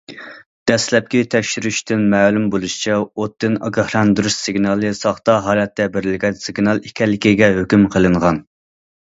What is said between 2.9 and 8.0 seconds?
ئوتتىن ئاگاھلاندۇرۇش سىگنالى ساختا ھالەتتە بېرىلگەن سىگنال ئىكەنلىكىگە ھۆكۈم